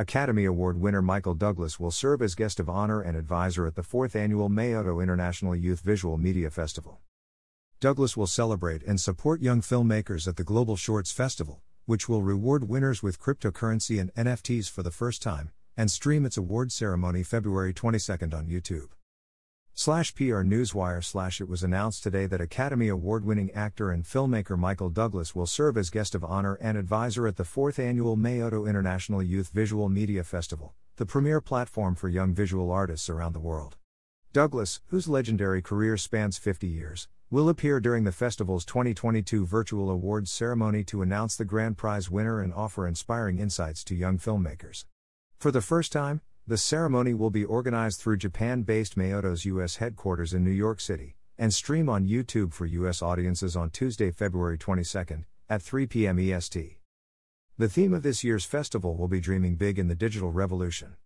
Academy 0.00 0.46
Award 0.46 0.80
winner 0.80 1.02
Michael 1.02 1.34
Douglas 1.34 1.78
will 1.78 1.90
serve 1.90 2.22
as 2.22 2.34
guest 2.34 2.58
of 2.58 2.70
honor 2.70 3.02
and 3.02 3.18
advisor 3.18 3.66
at 3.66 3.74
the 3.74 3.82
fourth 3.82 4.16
annual 4.16 4.48
Mayoto 4.48 5.02
International 5.02 5.54
Youth 5.54 5.80
Visual 5.80 6.16
Media 6.16 6.48
Festival. 6.48 7.00
Douglas 7.80 8.16
will 8.16 8.26
celebrate 8.26 8.82
and 8.84 8.98
support 8.98 9.42
young 9.42 9.60
filmmakers 9.60 10.26
at 10.26 10.36
the 10.36 10.42
Global 10.42 10.74
Shorts 10.74 11.12
Festival, 11.12 11.60
which 11.84 12.08
will 12.08 12.22
reward 12.22 12.66
winners 12.66 13.02
with 13.02 13.20
cryptocurrency 13.20 14.00
and 14.00 14.10
NFTs 14.14 14.70
for 14.70 14.82
the 14.82 14.90
first 14.90 15.20
time, 15.20 15.50
and 15.76 15.90
stream 15.90 16.24
its 16.24 16.38
award 16.38 16.72
ceremony 16.72 17.22
February 17.22 17.74
22nd 17.74 18.32
on 18.32 18.46
YouTube. 18.46 18.88
Slash 19.80 20.14
PR 20.14 20.44
Newswire 20.44 21.02
slash 21.02 21.40
it 21.40 21.48
was 21.48 21.62
announced 21.62 22.02
today 22.02 22.26
that 22.26 22.42
Academy 22.42 22.88
Award 22.88 23.24
winning 23.24 23.50
actor 23.52 23.90
and 23.90 24.04
filmmaker 24.04 24.58
Michael 24.58 24.90
Douglas 24.90 25.34
will 25.34 25.46
serve 25.46 25.78
as 25.78 25.88
guest 25.88 26.14
of 26.14 26.22
honor 26.22 26.58
and 26.60 26.76
advisor 26.76 27.26
at 27.26 27.36
the 27.36 27.46
fourth 27.46 27.78
annual 27.78 28.14
Mayoto 28.14 28.68
International 28.68 29.22
Youth 29.22 29.48
Visual 29.54 29.88
Media 29.88 30.22
Festival, 30.22 30.74
the 30.96 31.06
premier 31.06 31.40
platform 31.40 31.94
for 31.94 32.10
young 32.10 32.34
visual 32.34 32.70
artists 32.70 33.08
around 33.08 33.32
the 33.32 33.40
world. 33.40 33.78
Douglas, 34.34 34.82
whose 34.88 35.08
legendary 35.08 35.62
career 35.62 35.96
spans 35.96 36.36
50 36.36 36.66
years, 36.66 37.08
will 37.30 37.48
appear 37.48 37.80
during 37.80 38.04
the 38.04 38.12
festival's 38.12 38.66
2022 38.66 39.46
virtual 39.46 39.88
awards 39.88 40.30
ceremony 40.30 40.84
to 40.84 41.00
announce 41.00 41.36
the 41.36 41.46
grand 41.46 41.78
prize 41.78 42.10
winner 42.10 42.42
and 42.42 42.52
offer 42.52 42.86
inspiring 42.86 43.38
insights 43.38 43.82
to 43.84 43.94
young 43.94 44.18
filmmakers. 44.18 44.84
For 45.38 45.50
the 45.50 45.62
first 45.62 45.90
time, 45.90 46.20
the 46.50 46.58
ceremony 46.58 47.14
will 47.14 47.30
be 47.30 47.44
organized 47.44 48.00
through 48.00 48.16
Japan 48.16 48.62
based 48.62 48.98
Mayoto's 48.98 49.44
U.S. 49.44 49.76
headquarters 49.76 50.34
in 50.34 50.42
New 50.42 50.50
York 50.50 50.80
City, 50.80 51.14
and 51.38 51.54
stream 51.54 51.88
on 51.88 52.08
YouTube 52.08 52.52
for 52.52 52.66
U.S. 52.66 53.02
audiences 53.02 53.54
on 53.54 53.70
Tuesday, 53.70 54.10
February 54.10 54.58
22 54.58 55.22
at 55.48 55.62
3 55.62 55.86
p.m. 55.86 56.18
EST. 56.18 56.76
The 57.56 57.68
theme 57.68 57.94
of 57.94 58.02
this 58.02 58.24
year's 58.24 58.44
festival 58.44 58.96
will 58.96 59.06
be 59.06 59.20
Dreaming 59.20 59.54
Big 59.54 59.78
in 59.78 59.86
the 59.86 59.94
Digital 59.94 60.32
Revolution. 60.32 60.96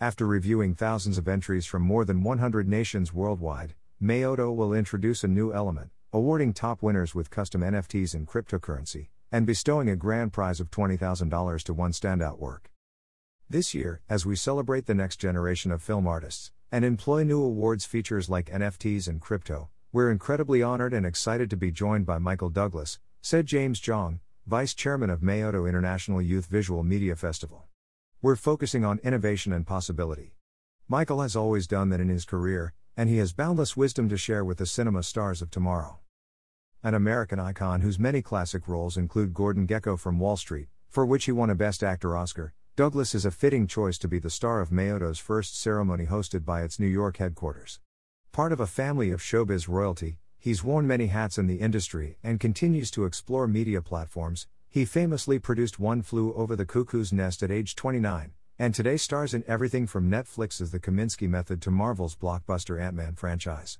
After 0.00 0.26
reviewing 0.26 0.74
thousands 0.74 1.18
of 1.18 1.28
entries 1.28 1.66
from 1.66 1.82
more 1.82 2.06
than 2.06 2.22
100 2.22 2.66
nations 2.66 3.12
worldwide, 3.12 3.74
Mayoto 4.02 4.56
will 4.56 4.72
introduce 4.72 5.22
a 5.22 5.28
new 5.28 5.52
element, 5.52 5.90
awarding 6.10 6.54
top 6.54 6.82
winners 6.82 7.14
with 7.14 7.28
custom 7.28 7.60
NFTs 7.60 8.14
and 8.14 8.26
cryptocurrency, 8.26 9.08
and 9.30 9.44
bestowing 9.44 9.90
a 9.90 9.94
grand 9.96 10.32
prize 10.32 10.58
of 10.58 10.70
$20,000 10.70 11.62
to 11.64 11.74
one 11.74 11.92
standout 11.92 12.38
work. 12.38 12.70
This 13.48 13.74
year, 13.74 14.00
as 14.08 14.26
we 14.26 14.34
celebrate 14.34 14.86
the 14.86 14.94
next 14.94 15.18
generation 15.18 15.70
of 15.70 15.80
film 15.80 16.08
artists 16.08 16.50
and 16.72 16.84
employ 16.84 17.22
new 17.22 17.40
awards 17.40 17.84
features 17.84 18.28
like 18.28 18.50
NFTs 18.50 19.06
and 19.06 19.20
crypto, 19.20 19.68
we're 19.92 20.10
incredibly 20.10 20.64
honored 20.64 20.92
and 20.92 21.06
excited 21.06 21.48
to 21.50 21.56
be 21.56 21.70
joined 21.70 22.06
by 22.06 22.18
Michael 22.18 22.50
Douglas, 22.50 22.98
said 23.22 23.46
James 23.46 23.78
Jong, 23.78 24.18
Vice 24.48 24.74
Chairman 24.74 25.10
of 25.10 25.20
Mayoto 25.20 25.68
International 25.68 26.20
Youth 26.20 26.46
Visual 26.46 26.82
Media 26.82 27.14
Festival. 27.14 27.66
We're 28.20 28.34
focusing 28.34 28.84
on 28.84 28.98
innovation 29.04 29.52
and 29.52 29.64
possibility. 29.64 30.34
Michael 30.88 31.22
has 31.22 31.36
always 31.36 31.68
done 31.68 31.90
that 31.90 32.00
in 32.00 32.08
his 32.08 32.24
career, 32.24 32.74
and 32.96 33.08
he 33.08 33.18
has 33.18 33.32
boundless 33.32 33.76
wisdom 33.76 34.08
to 34.08 34.16
share 34.16 34.44
with 34.44 34.58
the 34.58 34.66
cinema 34.66 35.04
stars 35.04 35.40
of 35.40 35.52
tomorrow. 35.52 36.00
An 36.82 36.94
American 36.94 37.38
icon 37.38 37.82
whose 37.82 37.96
many 37.96 38.22
classic 38.22 38.66
roles 38.66 38.96
include 38.96 39.34
Gordon 39.34 39.68
Gekko 39.68 39.96
from 39.96 40.18
Wall 40.18 40.36
Street, 40.36 40.66
for 40.88 41.06
which 41.06 41.26
he 41.26 41.32
won 41.32 41.48
a 41.48 41.54
Best 41.54 41.84
Actor 41.84 42.16
Oscar, 42.16 42.52
Douglas 42.76 43.14
is 43.14 43.24
a 43.24 43.30
fitting 43.30 43.66
choice 43.66 43.96
to 43.96 44.06
be 44.06 44.18
the 44.18 44.28
star 44.28 44.60
of 44.60 44.68
Mayoto's 44.70 45.18
first 45.18 45.58
ceremony 45.58 46.04
hosted 46.04 46.44
by 46.44 46.60
its 46.60 46.78
New 46.78 46.86
York 46.86 47.16
headquarters. 47.16 47.80
Part 48.32 48.52
of 48.52 48.60
a 48.60 48.66
family 48.66 49.10
of 49.10 49.22
showbiz 49.22 49.66
royalty, 49.66 50.18
he's 50.38 50.62
worn 50.62 50.86
many 50.86 51.06
hats 51.06 51.38
in 51.38 51.46
the 51.46 51.56
industry 51.56 52.18
and 52.22 52.38
continues 52.38 52.90
to 52.90 53.06
explore 53.06 53.48
media 53.48 53.80
platforms. 53.80 54.46
He 54.68 54.84
famously 54.84 55.38
produced 55.38 55.80
One 55.80 56.02
Flew 56.02 56.34
Over 56.34 56.54
the 56.54 56.66
Cuckoo's 56.66 57.14
Nest 57.14 57.42
at 57.42 57.50
age 57.50 57.76
29, 57.76 58.34
and 58.58 58.74
today 58.74 58.98
stars 58.98 59.32
in 59.32 59.42
everything 59.48 59.86
from 59.86 60.10
Netflix's 60.10 60.70
The 60.70 60.78
Kominsky 60.78 61.30
Method 61.30 61.62
to 61.62 61.70
Marvel's 61.70 62.14
blockbuster 62.14 62.78
Ant 62.78 62.94
Man 62.94 63.14
franchise. 63.14 63.78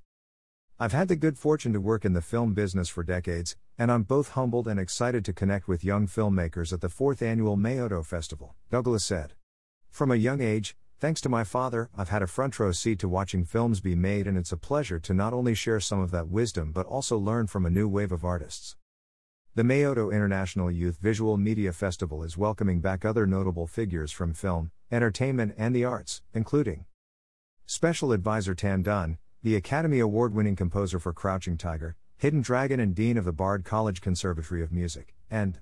I've 0.79 0.93
had 0.93 1.09
the 1.09 1.17
good 1.17 1.39
fortune 1.39 1.73
to 1.73 1.81
work 1.81 2.05
in 2.05 2.13
the 2.13 2.21
film 2.21 2.53
business 2.53 2.91
for 2.91 3.03
decades, 3.03 3.57
and 3.79 3.91
I'm 3.91 4.03
both 4.03 4.33
humbled 4.33 4.69
and 4.69 4.79
excited 4.79 5.25
to 5.25 5.33
connect 5.33 5.67
with 5.67 5.83
young 5.83 6.07
filmmakers 6.07 6.71
at 6.71 6.83
the 6.83 6.91
fourth 6.91 7.23
annual 7.23 7.57
Mayoto 7.57 8.05
Festival, 8.05 8.55
Douglas 8.71 9.03
said. 9.03 9.33
From 9.89 10.11
a 10.11 10.17
young 10.17 10.43
age, 10.43 10.77
thanks 11.01 11.23
to 11.23 11.31
my 11.31 11.45
father, 11.45 11.89
I've 11.97 12.11
had 12.11 12.21
a 12.21 12.27
front 12.27 12.61
row 12.61 12.73
seat 12.73 12.99
to 12.99 13.09
watching 13.09 13.43
films 13.43 13.81
be 13.81 13.95
made, 13.95 14.27
and 14.27 14.37
it's 14.37 14.53
a 14.53 14.59
pleasure 14.59 14.99
to 14.99 15.15
not 15.15 15.33
only 15.33 15.55
share 15.55 15.81
some 15.81 16.01
of 16.01 16.11
that 16.11 16.29
wisdom 16.29 16.73
but 16.73 16.85
also 16.85 17.17
learn 17.17 17.47
from 17.47 17.65
a 17.65 17.71
new 17.71 17.89
wave 17.89 18.13
of 18.13 18.23
artists. 18.23 18.77
The 19.55 19.63
Mayoto 19.63 20.13
International 20.13 20.71
Youth 20.71 20.99
Visual 21.01 21.39
Media 21.39 21.73
Festival 21.73 22.23
is 22.23 22.37
welcoming 22.37 22.81
back 22.81 23.03
other 23.03 23.27
notable 23.27 23.67
figures 23.67 24.13
from 24.13 24.35
film, 24.35 24.73
entertainment, 24.93 25.55
and 25.57 25.75
the 25.75 25.87
arts, 25.87 26.21
including 26.35 26.85
Special 27.65 28.13
Advisor 28.13 28.55
Tan 28.55 28.83
Dun, 28.83 29.17
the 29.43 29.57
Academy 29.57 29.99
Award 30.01 30.35
winning 30.35 30.57
composer 30.57 30.99
for 30.99 31.13
Crouching 31.13 31.57
Tiger, 31.57 31.97
Hidden 32.17 32.43
Dragon, 32.43 32.81
and 32.81 32.95
Dean 32.95 33.17
of 33.17 33.25
the 33.25 33.33
Bard 33.33 33.65
College 33.65 34.01
Conservatory 34.01 34.63
of 34.63 34.73
Music, 34.73 35.15
and 35.31 35.61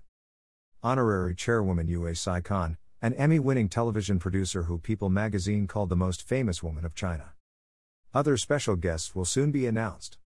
Honorary 0.82 1.34
Chairwoman 1.34 1.88
Yue 1.88 2.14
Sai 2.14 2.40
Kan, 2.40 2.76
an 3.02 3.14
Emmy 3.14 3.38
winning 3.38 3.68
television 3.68 4.18
producer 4.18 4.64
who 4.64 4.78
People 4.78 5.10
magazine 5.10 5.66
called 5.66 5.88
the 5.88 5.96
most 5.96 6.22
famous 6.22 6.62
woman 6.62 6.84
of 6.84 6.94
China. 6.94 7.32
Other 8.14 8.36
special 8.36 8.76
guests 8.76 9.14
will 9.14 9.24
soon 9.24 9.50
be 9.50 9.66
announced. 9.66 10.18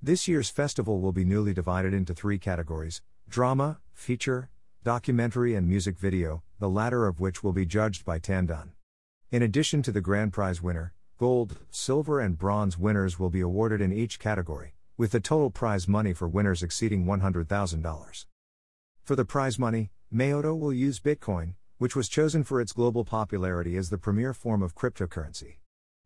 This 0.00 0.28
year's 0.28 0.48
festival 0.48 1.00
will 1.00 1.12
be 1.12 1.24
newly 1.24 1.52
divided 1.52 1.92
into 1.92 2.14
three 2.14 2.38
categories 2.38 3.02
drama, 3.28 3.80
feature, 3.92 4.48
documentary, 4.84 5.54
and 5.54 5.68
music 5.68 5.98
video, 5.98 6.42
the 6.60 6.68
latter 6.70 7.06
of 7.06 7.20
which 7.20 7.42
will 7.42 7.52
be 7.52 7.66
judged 7.66 8.04
by 8.04 8.18
Tan 8.18 8.46
Dun. 8.46 8.72
In 9.30 9.42
addition 9.42 9.82
to 9.82 9.92
the 9.92 10.00
grand 10.00 10.32
prize 10.32 10.62
winner, 10.62 10.94
gold, 11.18 11.58
silver, 11.72 12.20
and 12.20 12.38
bronze 12.38 12.78
winners 12.78 13.18
will 13.18 13.28
be 13.28 13.40
awarded 13.40 13.80
in 13.80 13.92
each 13.92 14.20
category, 14.20 14.74
with 14.96 15.10
the 15.10 15.18
total 15.18 15.50
prize 15.50 15.88
money 15.88 16.12
for 16.12 16.28
winners 16.28 16.62
exceeding 16.62 17.04
$100,000. 17.04 18.26
For 19.02 19.16
the 19.16 19.24
prize 19.24 19.58
money, 19.58 19.90
Mayoto 20.14 20.56
will 20.56 20.72
use 20.72 21.00
Bitcoin, 21.00 21.54
which 21.78 21.96
was 21.96 22.08
chosen 22.08 22.44
for 22.44 22.60
its 22.60 22.72
global 22.72 23.04
popularity 23.04 23.76
as 23.76 23.90
the 23.90 23.98
premier 23.98 24.32
form 24.32 24.62
of 24.62 24.76
cryptocurrency. 24.76 25.56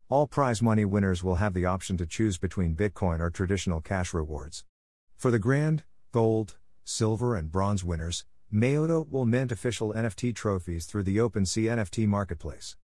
All 0.09 0.25
prize 0.25 0.63
money 0.63 0.83
winners 0.83 1.23
will 1.23 1.35
have 1.35 1.53
the 1.53 1.65
option 1.65 1.95
to 1.97 2.07
choose 2.07 2.39
between 2.39 2.75
Bitcoin 2.75 3.19
or 3.19 3.29
traditional 3.29 3.81
cash 3.81 4.15
rewards. 4.15 4.65
For 5.15 5.29
the 5.29 5.39
grand, 5.39 5.83
gold, 6.11 6.57
silver, 6.83 7.35
and 7.35 7.51
bronze 7.51 7.83
winners, 7.83 8.25
Mayoto 8.51 9.07
will 9.07 9.25
mint 9.25 9.51
official 9.51 9.93
NFT 9.93 10.35
trophies 10.35 10.85
through 10.87 11.03
the 11.03 11.17
OpenSea 11.17 11.69
NFT 11.69 12.07
marketplace. 12.07 12.77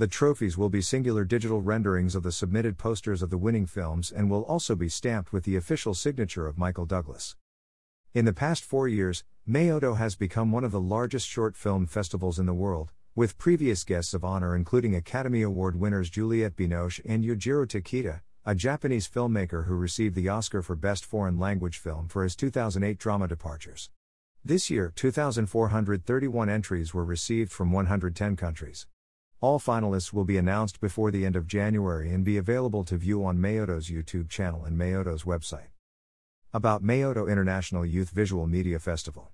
The 0.00 0.06
trophies 0.06 0.56
will 0.56 0.70
be 0.70 0.80
singular 0.80 1.26
digital 1.26 1.60
renderings 1.60 2.14
of 2.14 2.22
the 2.22 2.32
submitted 2.32 2.78
posters 2.78 3.20
of 3.20 3.28
the 3.28 3.36
winning 3.36 3.66
films 3.66 4.10
and 4.10 4.30
will 4.30 4.44
also 4.44 4.74
be 4.74 4.88
stamped 4.88 5.30
with 5.30 5.44
the 5.44 5.56
official 5.56 5.92
signature 5.92 6.46
of 6.46 6.56
Michael 6.56 6.86
Douglas. 6.86 7.36
In 8.14 8.24
the 8.24 8.32
past 8.32 8.64
four 8.64 8.88
years, 8.88 9.24
Mayoto 9.46 9.98
has 9.98 10.16
become 10.16 10.52
one 10.52 10.64
of 10.64 10.72
the 10.72 10.80
largest 10.80 11.28
short 11.28 11.54
film 11.54 11.84
festivals 11.84 12.38
in 12.38 12.46
the 12.46 12.54
world, 12.54 12.92
with 13.14 13.36
previous 13.36 13.84
guests 13.84 14.14
of 14.14 14.24
honor 14.24 14.56
including 14.56 14.94
Academy 14.94 15.42
Award 15.42 15.76
winners 15.76 16.08
Juliette 16.08 16.56
Binoche 16.56 17.02
and 17.04 17.22
Yojiro 17.22 17.66
Takita, 17.66 18.22
a 18.46 18.54
Japanese 18.54 19.06
filmmaker 19.06 19.66
who 19.66 19.74
received 19.74 20.14
the 20.14 20.30
Oscar 20.30 20.62
for 20.62 20.76
Best 20.76 21.04
Foreign 21.04 21.38
Language 21.38 21.76
Film 21.76 22.08
for 22.08 22.22
his 22.22 22.34
2008 22.36 22.96
drama 22.96 23.28
Departures. 23.28 23.90
This 24.42 24.70
year, 24.70 24.94
2,431 24.96 26.48
entries 26.48 26.94
were 26.94 27.04
received 27.04 27.52
from 27.52 27.70
110 27.70 28.36
countries. 28.36 28.86
All 29.42 29.58
finalists 29.58 30.12
will 30.12 30.26
be 30.26 30.36
announced 30.36 30.82
before 30.82 31.10
the 31.10 31.24
end 31.24 31.34
of 31.34 31.46
January 31.46 32.12
and 32.12 32.22
be 32.22 32.36
available 32.36 32.84
to 32.84 32.98
view 32.98 33.24
on 33.24 33.38
Mayoto's 33.38 33.88
YouTube 33.88 34.28
channel 34.28 34.66
and 34.66 34.76
Mayoto's 34.76 35.22
website. 35.22 35.68
About 36.52 36.82
Mayoto 36.82 37.26
International 37.26 37.86
Youth 37.86 38.10
Visual 38.10 38.46
Media 38.46 38.78
Festival. 38.78 39.30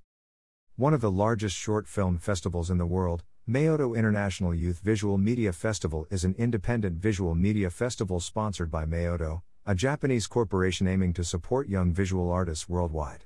One 0.76 0.94
of 0.94 1.00
the 1.00 1.10
largest 1.10 1.56
short 1.56 1.88
film 1.88 2.18
festivals 2.18 2.70
in 2.70 2.78
the 2.78 2.86
world, 2.86 3.24
Mayoto 3.48 3.98
International 3.98 4.54
Youth 4.54 4.78
Visual 4.78 5.18
Media 5.18 5.52
Festival 5.52 6.06
is 6.08 6.24
an 6.24 6.36
independent 6.38 6.98
visual 6.98 7.34
media 7.34 7.68
festival 7.68 8.20
sponsored 8.20 8.70
by 8.70 8.84
Mayoto, 8.84 9.42
a 9.66 9.74
Japanese 9.74 10.28
corporation 10.28 10.86
aiming 10.86 11.14
to 11.14 11.24
support 11.24 11.68
young 11.68 11.92
visual 11.92 12.30
artists 12.30 12.68
worldwide. 12.68 13.24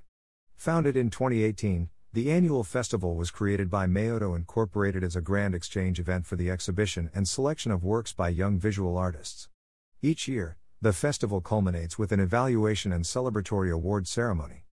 Founded 0.56 0.96
in 0.96 1.10
2018, 1.10 1.90
the 2.12 2.32
annual 2.32 2.64
festival 2.64 3.14
was 3.14 3.30
created 3.30 3.70
by 3.70 3.86
Mayoto 3.86 4.34
Incorporated 4.34 5.04
as 5.04 5.14
a 5.14 5.20
grand 5.20 5.54
exchange 5.54 6.00
event 6.00 6.26
for 6.26 6.34
the 6.34 6.50
exhibition 6.50 7.08
and 7.14 7.28
selection 7.28 7.70
of 7.70 7.84
works 7.84 8.12
by 8.12 8.28
young 8.28 8.58
visual 8.58 8.98
artists. 8.98 9.48
Each 10.02 10.26
year, 10.26 10.56
the 10.82 10.92
festival 10.92 11.40
culminates 11.40 12.00
with 12.00 12.10
an 12.10 12.18
evaluation 12.18 12.90
and 12.92 13.04
celebratory 13.04 13.70
award 13.70 14.08
ceremony. 14.08 14.64